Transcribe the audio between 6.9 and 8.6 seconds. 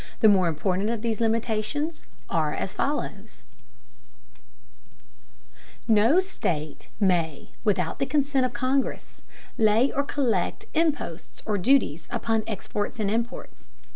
may, without the consent of